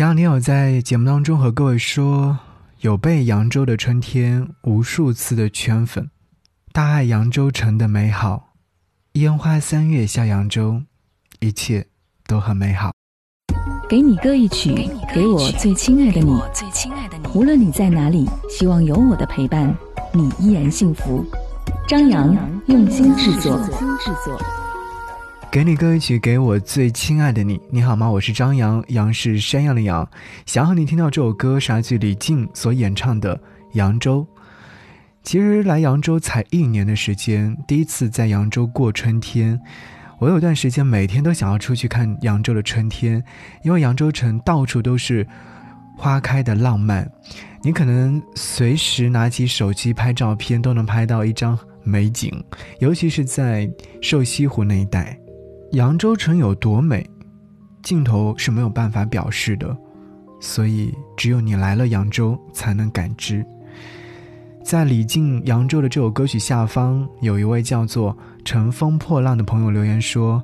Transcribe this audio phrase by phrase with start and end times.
[0.00, 2.38] 前两天我在节目当中和各位说，
[2.80, 6.10] 有被扬州的春天无数次的圈粉，
[6.72, 8.54] 大爱扬州城的美好，
[9.12, 10.80] 烟花三月下扬州，
[11.40, 11.86] 一切
[12.26, 12.92] 都很美好。
[13.90, 16.40] 给你歌一曲，给我最亲爱的你，
[17.34, 19.76] 无论你在哪里，希望有我的陪伴，
[20.14, 21.22] 你依然幸福。
[21.86, 22.34] 张扬
[22.68, 23.60] 用心制作。
[25.52, 27.60] 给你歌一曲，给我最亲爱的你。
[27.70, 28.08] 你好吗？
[28.08, 30.08] 我是张扬，杨是山羊的羊。
[30.46, 33.36] 想和你听到这首歌是来自李静所演唱的
[33.72, 34.24] 《扬州》。
[35.24, 39.60] 其实来扬州才一年的时间，第一次在扬州过春天。
[40.20, 43.20] 我有段时间每天都想要出去看扬州的春天，
[43.64, 45.26] 因为扬州城到处都是
[45.98, 47.10] 花开的浪漫。
[47.60, 52.32] 你可能随时拿起手机拍照片，都能拍到一张美景，
[52.78, 53.68] 尤其是在
[54.00, 55.18] 瘦西湖那一带。
[55.72, 57.08] 扬州城有多美，
[57.80, 59.76] 镜头是没有办法表示的，
[60.40, 63.46] 所以只有你来了扬州才能感知。
[64.64, 70.42] 在李静《扬州》的这首歌曲下方，有一位叫做“乘风破浪”的朋友留言说：“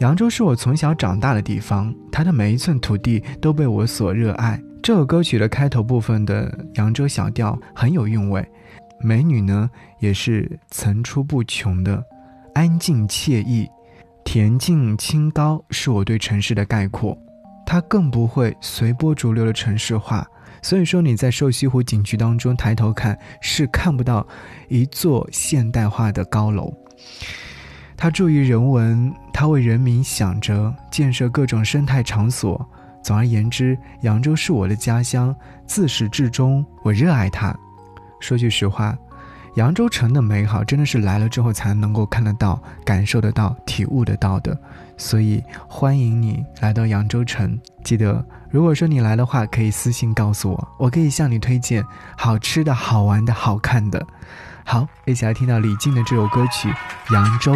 [0.00, 8.46] 扬州是我从小长大的地方，它的每一寸土地都被我所热爱。”这首歌曲的开头部分的扬州小调很有韵味，
[8.98, 9.68] 美女呢
[9.98, 12.02] 也是层出不穷的，
[12.54, 13.68] 安静惬意。
[14.24, 17.16] 恬静清高是我对城市的概括，
[17.64, 20.26] 它更不会随波逐流的城市化。
[20.62, 24.26] 所以说你在瘦西湖景区当中抬头看是看不到
[24.68, 26.72] 一座现代化的高楼。
[27.96, 32.66] 它注意人文，它为人民想着建设各种生态场所。
[33.02, 35.34] 总而言之，扬州是我的家乡，
[35.66, 37.54] 自始至终我热爱它。
[38.18, 38.96] 说句实话。
[39.54, 44.58] 扬州城的美好真的是来了之后才能够看得到、感受得到、体悟得到的，
[44.96, 47.56] 所以欢迎你来到扬州城。
[47.84, 51.84] 记得，如果说你来的话，可以私信告诉我，我可以向你推荐
[52.16, 54.04] 好吃的好玩的好看的。
[54.64, 56.68] 好，一起来听到李静的这首歌曲
[57.14, 57.52] 《扬州》。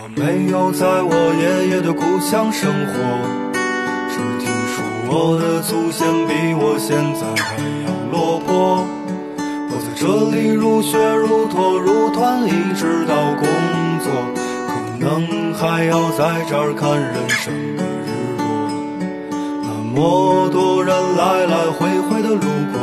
[0.00, 2.92] 我没有在我爷爷的故乡生活，
[4.08, 8.86] 只听说我的祖先比我现在还要落魄。
[9.68, 13.48] 我在这里如雪如托如团，一直到工
[13.98, 14.12] 作，
[14.68, 18.46] 可能还要在这儿看人生的日落。
[19.64, 22.78] 那么多人来来回回的路过，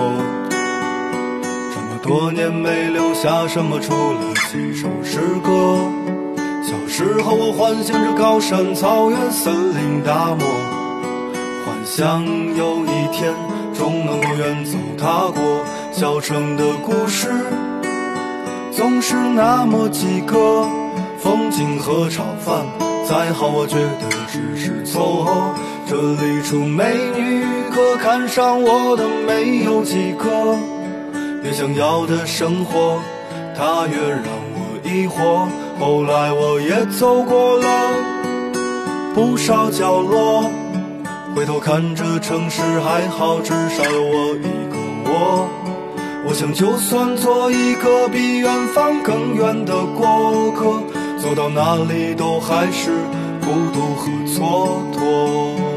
[1.71, 5.79] 这么多年没留下什么，除了几首诗歌。
[6.97, 10.47] 时候，我幻想着高山、草原、森林、大漠，
[11.65, 12.23] 幻想
[12.55, 13.33] 有一天
[13.73, 15.65] 终能够远走他国。
[15.91, 17.27] 小城的故事
[18.71, 20.65] 总是那么几个，
[21.19, 22.65] 风景和炒饭
[23.05, 25.53] 再好，我觉得只是凑合。
[25.85, 30.57] 这里出美女，可看上我的没有几个。
[31.43, 33.01] 越想要的生活，
[33.53, 34.23] 它越让
[34.55, 35.49] 我疑惑。
[35.79, 37.67] 后来我也走过了
[39.13, 40.49] 不少角落，
[41.35, 45.47] 回头看这城市还好，至少有我一个我。
[46.27, 50.81] 我想就算做一个比远方更远的过客，
[51.21, 52.91] 走到哪里都还是
[53.41, 54.39] 孤独和蹉
[54.97, 55.74] 跎。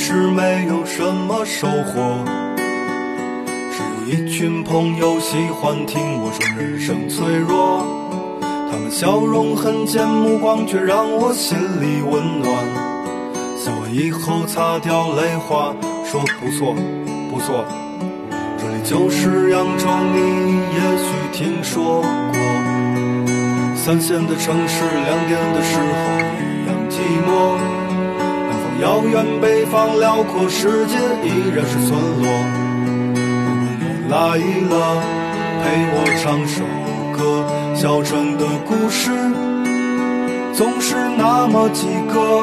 [0.00, 2.24] 实没有什么收获，
[3.70, 7.86] 只有一群朋友喜欢听我说人生脆弱。
[8.40, 12.50] 他们笑容很贱，目光却让我心里温暖。
[13.62, 16.74] 笑完以后擦掉泪花，说不错
[17.30, 17.62] 不错。
[18.56, 22.40] 这里就是扬州，你也许听说过。
[23.76, 25.84] 三线的城市，两点的时候
[26.40, 26.96] 一样寂
[27.28, 27.79] 寞。
[28.80, 32.24] 遥远，北方辽阔，世界依然是村落。
[33.14, 34.16] 如果你来
[34.70, 34.74] 了，
[35.60, 36.64] 陪我唱首
[37.12, 37.44] 歌。
[37.74, 39.10] 小城的故事
[40.54, 42.42] 总是那么几个，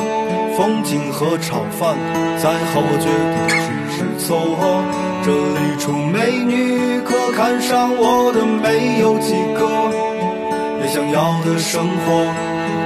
[0.56, 1.98] 风景和炒饭
[2.38, 3.58] 再好，我觉得只
[3.98, 4.62] 是凑合。
[5.26, 9.66] 这里出美女，可看上我的没有几个。
[10.82, 12.26] 也想要的生活，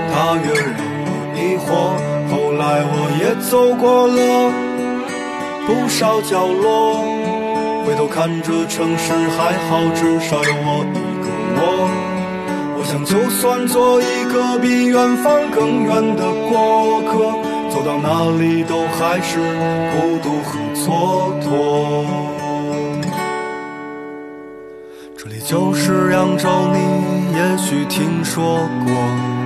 [0.10, 1.68] 它越让我疑惑。
[2.72, 4.50] 后来我也走过了
[5.68, 7.04] 不少角落，
[7.86, 11.28] 回头看这城市还好，至少有我一个
[11.58, 11.62] 我。
[12.78, 17.36] 我想就算做一个比远方更远的过客，
[17.70, 19.42] 走到哪里都还是
[19.92, 20.88] 孤独和蹉
[21.44, 21.52] 跎。
[25.18, 29.41] 这里就是扬州，你也许听说过。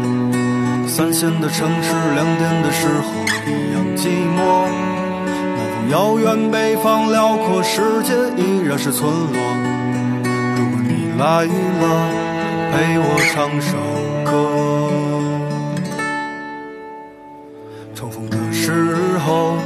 [0.95, 3.11] 三线的城市，两点的时候
[3.45, 4.65] 一样寂寞。
[5.57, 9.37] 南方遥远，北方辽阔，世界依然是村落。
[10.55, 11.49] 如果你来了，
[12.71, 13.03] 陪我
[13.33, 13.75] 唱首
[14.23, 14.31] 歌。
[17.93, 18.71] 重逢的时
[19.17, 19.57] 候，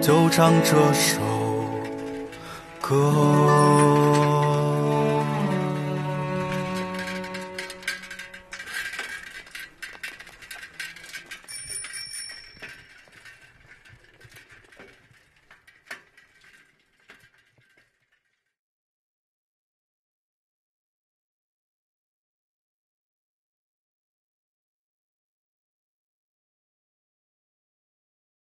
[0.00, 1.20] 就唱这首
[2.80, 3.91] 歌。